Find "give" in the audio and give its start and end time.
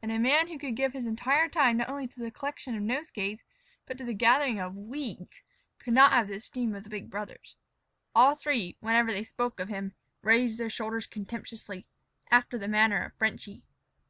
0.76-0.94